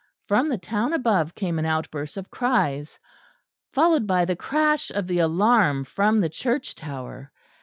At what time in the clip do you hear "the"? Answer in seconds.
0.49-0.57, 4.25-4.35, 5.05-5.19, 6.21-6.29